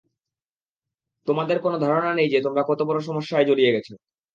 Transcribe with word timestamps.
তোমাদের 1.27 1.57
কোন 1.61 1.73
ধারণা 1.79 2.11
নেই 2.13 2.29
যে 2.33 2.39
তোমরা 2.41 2.61
কতবড় 2.69 2.99
সমস্যায় 3.01 3.47
জড়িয়ে 3.49 3.73
গেছো। 3.75 3.93